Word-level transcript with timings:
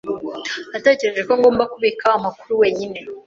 Natekereje 0.71 1.21
ko 1.29 1.33
ngomba 1.39 1.63
kubika 1.73 2.05
amakuru 2.17 2.51
wenyine. 2.61 2.99